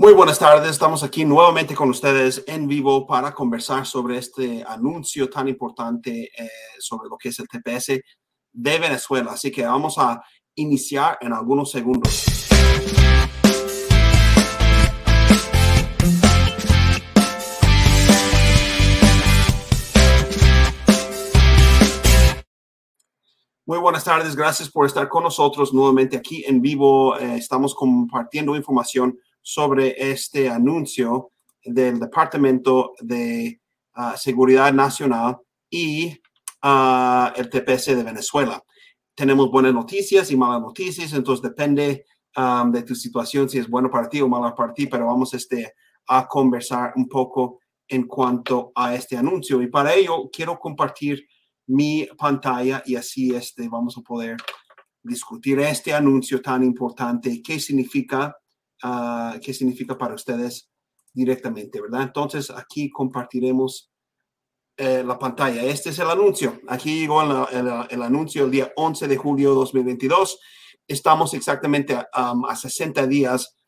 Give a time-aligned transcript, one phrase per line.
[0.00, 5.28] Muy buenas tardes, estamos aquí nuevamente con ustedes en vivo para conversar sobre este anuncio
[5.28, 8.00] tan importante eh, sobre lo que es el TPS
[8.52, 9.32] de Venezuela.
[9.32, 10.22] Así que vamos a
[10.54, 12.26] iniciar en algunos segundos.
[23.66, 27.18] Muy buenas tardes, gracias por estar con nosotros nuevamente aquí en vivo.
[27.18, 29.18] Eh, estamos compartiendo información
[29.48, 31.32] sobre este anuncio
[31.64, 33.58] del Departamento de
[33.94, 35.38] ah, Seguridad Nacional
[35.70, 36.20] y
[36.60, 38.62] ah, el TPS de Venezuela.
[39.14, 42.04] Tenemos buenas noticias y malas noticias, entonces depende
[42.36, 45.32] um, de tu situación, si es bueno para ti o malo para ti, pero vamos
[45.32, 45.72] este,
[46.08, 49.62] a conversar un poco en cuanto a este anuncio.
[49.62, 51.26] Y para ello quiero compartir
[51.68, 54.36] mi pantalla y así este, vamos a poder
[55.02, 58.36] discutir este anuncio tan importante, qué significa
[58.84, 60.70] uh, qué significa para ustedes
[61.12, 62.02] directamente, ¿verdad?
[62.02, 63.90] Entonces aquí compartiremos
[64.76, 65.64] eh, la pantalla.
[65.64, 66.60] Este es el anuncio.
[66.68, 70.38] Aquí llegó el, anuncio el día 11 de julio de 2022.
[70.86, 73.58] Estamos exactamente a 60 días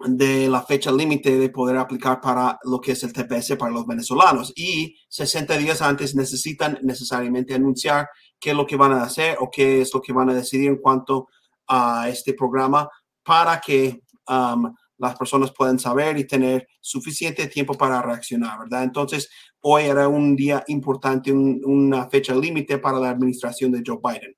[0.00, 3.86] de la fecha límite de poder aplicar para lo que es el TPS para los
[3.86, 4.52] venezolanos.
[4.56, 9.50] Y 60 días antes necesitan necesariamente anunciar qué es lo que van a hacer o
[9.50, 11.28] qué es lo que van a decidir en cuanto
[11.66, 12.88] a este programa
[13.22, 18.84] para que Las personas pueden saber y tener suficiente tiempo para reaccionar, ¿verdad?
[18.84, 19.28] Entonces,
[19.60, 24.36] hoy era un día importante, una fecha límite para la administración de Joe Biden.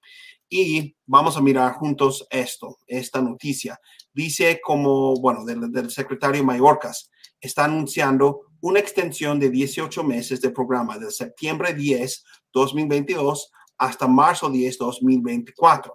[0.49, 3.79] Y vamos a mirar juntos esto, esta noticia.
[4.13, 10.51] Dice como, bueno, del, del secretario Mayorkas, está anunciando una extensión de 18 meses de
[10.51, 15.95] programa de septiembre 10, 2022 hasta marzo 10, 2024.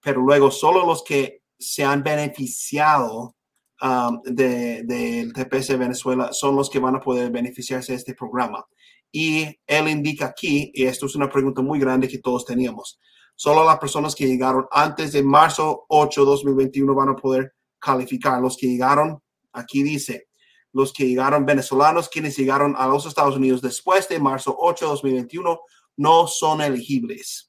[0.00, 3.36] Pero luego solo los que se han beneficiado
[3.82, 8.64] um, del TPS de Venezuela son los que van a poder beneficiarse de este programa.
[9.10, 13.00] Y él indica aquí, y esto es una pregunta muy grande que todos teníamos,
[13.34, 18.40] solo las personas que llegaron antes de marzo 8, 2021 van a poder calificar.
[18.40, 20.28] Los que llegaron, aquí dice,
[20.72, 25.60] los que llegaron venezolanos, quienes llegaron a los Estados Unidos después de marzo 8, 2021,
[25.96, 27.47] no son elegibles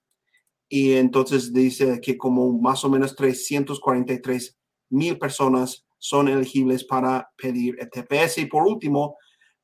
[0.69, 4.56] y entonces dice que como más o menos 343
[4.91, 8.38] mil personas son elegibles para pedir el TPS.
[8.38, 9.18] Y por último,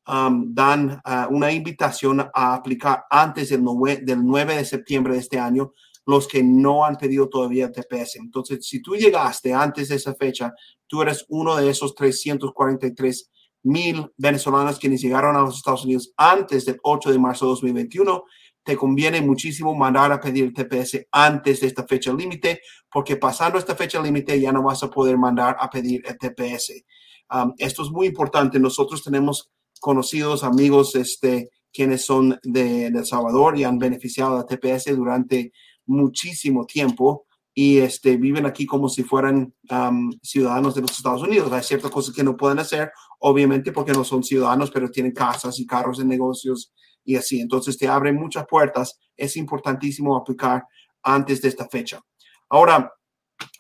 [0.08, 5.20] um, dan uh, una invitación a aplicar antes del 9, del 9 de septiembre de
[5.20, 5.72] este año
[6.08, 8.18] los que no han pedido todavía el TPS.
[8.18, 10.54] Entonces, si tú llegaste antes de esa fecha,
[10.86, 13.32] tú eres uno de esos 343
[13.64, 18.24] mil venezolanos quienes llegaron a los Estados Unidos antes del 8 de marzo de 2021
[18.66, 22.62] te conviene muchísimo mandar a pedir el TPS antes de esta fecha límite,
[22.92, 26.84] porque pasando esta fecha límite ya no vas a poder mandar a pedir el TPS.
[27.32, 28.60] Um, esto es muy importante.
[28.60, 34.96] Nosotros tenemos conocidos, amigos, este, quienes son de, El Salvador y han beneficiado del TPS
[34.96, 35.52] durante
[35.86, 41.52] muchísimo tiempo y este, viven aquí como si fueran um, ciudadanos de los Estados Unidos.
[41.54, 45.60] Hay ciertas cosas que no pueden hacer, obviamente porque no son ciudadanos, pero tienen casas
[45.60, 46.74] y carros de negocios
[47.06, 47.40] y así.
[47.40, 49.00] Entonces te abre muchas puertas.
[49.16, 50.66] Es importantísimo aplicar
[51.04, 52.02] antes de esta fecha.
[52.50, 52.92] Ahora,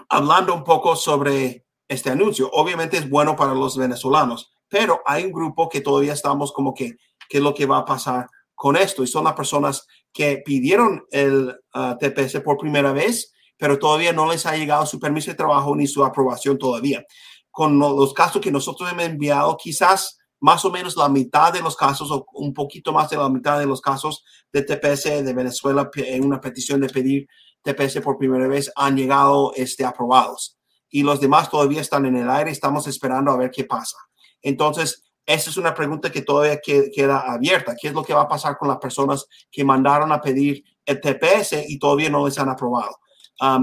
[0.09, 5.31] hablando un poco sobre este anuncio, obviamente es bueno para los venezolanos, pero hay un
[5.31, 6.97] grupo que todavía estamos como que,
[7.29, 9.03] ¿qué es lo que va a pasar con esto?
[9.03, 14.29] Y son las personas que pidieron el uh, TPS por primera vez, pero todavía no
[14.29, 17.05] les ha llegado su permiso de trabajo ni su aprobación todavía.
[17.51, 21.75] Con los casos que nosotros hemos enviado, quizás más o menos la mitad de los
[21.75, 25.89] casos o un poquito más de la mitad de los casos de TPS de Venezuela
[25.95, 27.27] en una petición de pedir
[27.63, 30.57] TPS por primera vez han llegado este, aprobados
[30.89, 32.51] y los demás todavía están en el aire.
[32.51, 33.97] Estamos esperando a ver qué pasa.
[34.41, 37.75] Entonces, esa es una pregunta que todavía queda abierta.
[37.75, 41.01] ¿Qué es lo que va a pasar con las personas que mandaron a pedir el
[41.01, 42.99] TPS y todavía no les han aprobado?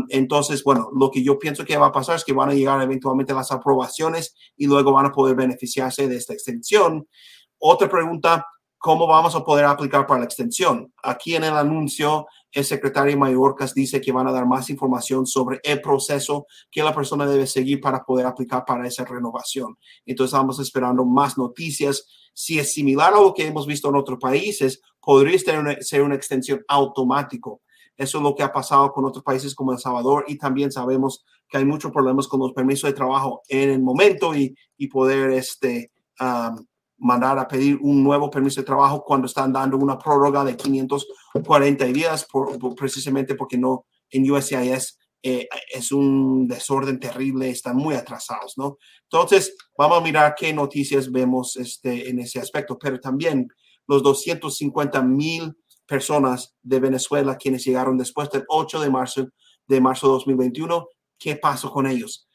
[0.08, 2.80] Entonces, bueno, lo que yo pienso que va a pasar es que van a llegar
[2.82, 7.08] eventualmente las aprobaciones y luego van a poder beneficiarse de esta extensión.
[7.58, 8.46] Otra pregunta,
[8.78, 10.92] ¿cómo vamos a poder aplicar para la extensión?
[11.02, 15.60] Aquí en el anuncio, el secretario Mayorkas dice que van a dar más información sobre
[15.62, 19.78] el proceso que la persona debe seguir para poder aplicar para esa renovación.
[20.04, 22.06] Entonces, estamos esperando más noticias.
[22.34, 26.62] Si es similar a lo que hemos visto en otros países, podría ser una, extensión
[26.68, 27.62] automático
[27.96, 31.24] eso es lo que ha pasado con otros países como El Salvador y también sabemos
[31.48, 35.30] que hay muchos problemas con los permisos de trabajo en el momento y, y poder
[35.30, 35.92] este,
[36.98, 41.84] mandar a pedir un nuevo permiso de trabajo cuando están dando una prórroga de 540
[41.86, 42.26] días
[42.76, 48.78] precisamente porque no en USCIS eh, es un desorden terrible, están muy atrasados, ¿no?
[49.04, 53.46] Entonces, vamos a mirar qué noticias vemos este, en ese aspecto, pero también
[53.86, 55.56] los 250 mil
[55.86, 59.28] personas de Venezuela quienes llegaron después del 8 de marzo
[59.66, 60.88] de marzo 2021,
[61.18, 62.28] ¿qué pasó con ellos?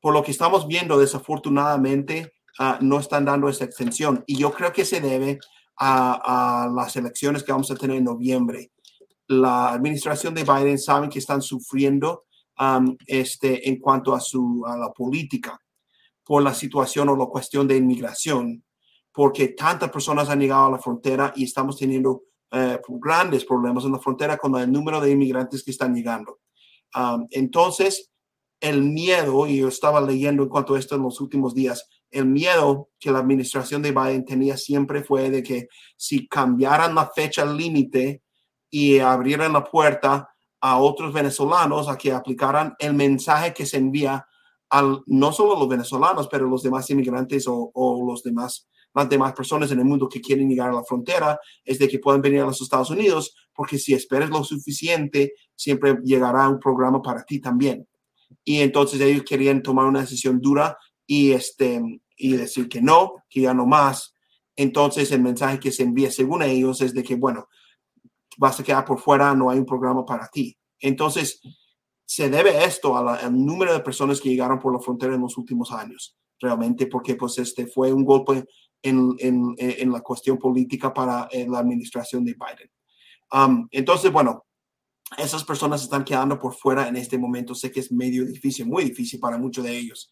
[0.00, 4.72] Por lo que estamos viendo, desafortunadamente, uh, no están dando esa extensión y yo creo
[4.72, 5.38] que se debe
[5.76, 8.70] a, a las elecciones que vamos a tener en noviembre
[9.28, 12.24] la administración de Biden saben que están sufriendo
[12.58, 15.60] um, este, en cuanto a, su, a la política
[16.24, 18.64] por la situación o la cuestión de inmigración,
[19.12, 23.92] porque tantas personas han llegado a la frontera y estamos teniendo eh, grandes problemas en
[23.92, 26.40] la frontera con el número de inmigrantes que están llegando.
[27.30, 28.10] Entonces,
[28.60, 32.26] el miedo, y yo estaba leyendo en cuanto a esto en los últimos días, el
[32.26, 37.44] miedo que la administración de Biden tenía siempre fue de que si cambiaran la fecha
[37.44, 38.22] límite
[38.70, 40.30] y abrieran la puerta
[40.60, 44.26] a otros venezolanos a que aplicaran el mensaje que se envía
[44.70, 49.32] al, no solo los venezolanos, pero los demás inmigrantes o, o, los demás, las demás
[49.32, 52.40] personas en el mundo que quieren llegar a la frontera, es de que pueden venir
[52.40, 57.40] a los Estados Unidos, porque si esperas lo suficiente, siempre llegará un programa para ti
[57.40, 57.86] también.
[58.44, 60.76] Y entonces ellos querían tomar una decisión dura
[61.06, 61.80] y, este,
[62.16, 64.14] y decir que no, que ya no más.
[64.56, 67.48] Entonces el mensaje que se envía según ellos es de que, bueno,
[68.36, 70.56] vas a quedar por fuera, no hay un programa para ti.
[70.80, 71.40] Entonces,
[72.04, 75.70] se debe esto al número de personas que llegaron por la frontera en los últimos
[75.72, 78.46] años, realmente, porque pues este fue un golpe
[78.82, 82.70] en, en, en la cuestión política para eh, la administración de Biden.
[83.32, 84.46] Um, entonces, bueno,
[85.16, 87.54] esas personas están quedando por fuera en este momento.
[87.54, 90.10] Sé que es medio difícil, muy difícil para muchos de ellos.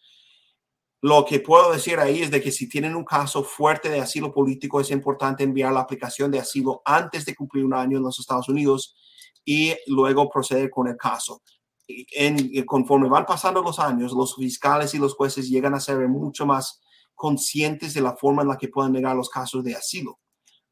[1.02, 4.32] Lo que puedo decir ahí es de que si tienen un caso fuerte de asilo
[4.32, 8.18] político, es importante enviar la aplicación de asilo antes de cumplir un año en los
[8.18, 8.96] Estados Unidos
[9.44, 11.42] y luego proceder con el caso.
[11.86, 16.46] En, conforme van pasando los años, los fiscales y los jueces llegan a ser mucho
[16.46, 16.80] más
[17.16, 20.20] conscientes de la forma en la que pueden negar los casos de asilo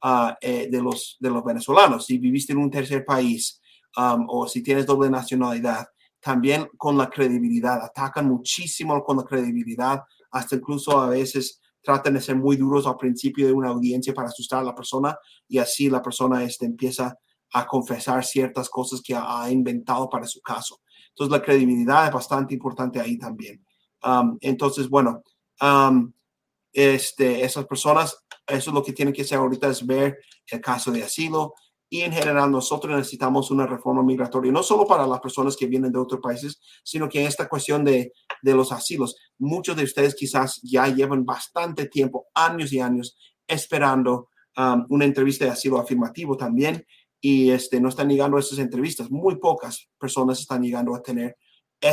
[0.05, 2.07] uh, eh, de, los, de los venezolanos.
[2.07, 3.61] Si viviste en un tercer país
[3.97, 5.89] um, o si tienes doble nacionalidad,
[6.21, 12.21] también con la credibilidad, atacan muchísimo con la credibilidad hasta incluso a veces tratan de
[12.21, 15.91] ser muy duros al principio de una audiencia para asustar a la persona y así
[15.91, 17.19] la persona este, empieza
[17.53, 20.81] a confesar ciertas cosas que ha inventado para su caso.
[21.11, 23.65] Entonces la credibilidad es bastante importante ahí también.
[24.03, 25.23] Um, entonces, bueno,
[25.61, 26.13] um,
[26.75, 30.19] este, esas personas, eso es lo que tienen que hacer ahorita es ver
[30.49, 31.55] el caso de asilo,
[31.89, 35.93] y en general nosotros necesitamos una reforma migratoria, no solo para las personas que vienen
[35.93, 38.13] de otros países, sino que en esta cuestión de,
[38.43, 43.17] de los asilos, muchos de ustedes quizás ya llevan bastante tiempo, años y años,
[43.47, 46.85] esperando um, una entrevista de asilo afirmativo también
[47.21, 49.11] y este, no están llegando a esas entrevistas.
[49.11, 51.37] Muy pocas personas están llegando a tener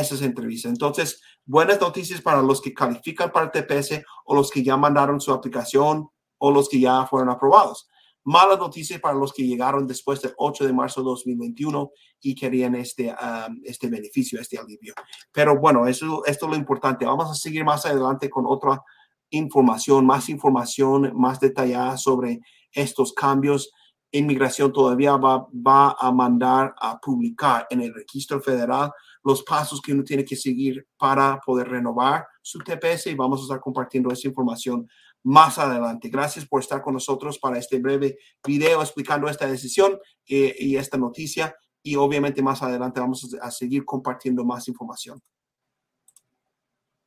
[0.00, 0.72] esas entrevistas.
[0.72, 5.20] Entonces, buenas noticias para los que califican para el TPS o los que ya mandaron
[5.20, 6.08] su aplicación
[6.38, 7.88] o los que ya fueron aprobados
[8.24, 11.90] malas noticias para los que llegaron después del 8 de marzo de 2021
[12.20, 14.94] y querían este, um, este beneficio, este alivio.
[15.32, 17.04] Pero bueno, eso, esto es lo importante.
[17.04, 18.82] Vamos a seguir más adelante con otra
[19.30, 22.40] información, más información más detallada sobre
[22.70, 23.72] estos cambios.
[24.12, 28.92] Inmigración todavía va, va a mandar a publicar en el registro federal
[29.24, 33.42] los pasos que uno tiene que seguir para poder renovar su TPS y vamos a
[33.44, 34.88] estar compartiendo esa información
[35.22, 36.08] más adelante.
[36.08, 40.76] Gracias por estar con nosotros para este breve video explicando esta decisión y, eh, y
[40.76, 41.54] esta noticia.
[41.82, 45.20] Y obviamente más adelante vamos a seguir compartiendo más información.